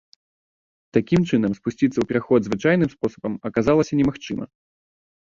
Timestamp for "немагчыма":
4.01-4.45